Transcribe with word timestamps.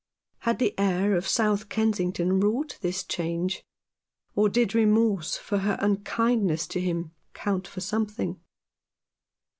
Had 0.39 0.57
the 0.57 0.73
air 0.79 1.13
of 1.13 1.27
South 1.27 1.69
Kensington 1.69 2.39
wrought 2.39 2.79
this 2.81 3.03
change, 3.03 3.63
or 4.33 4.49
did 4.49 4.73
remorse 4.73 5.37
for 5.37 5.59
her 5.59 5.77
unkindness 5.79 6.65
to 6.69 6.81
him 6.81 7.11
count 7.35 7.67
for 7.67 7.81
something 7.81 8.41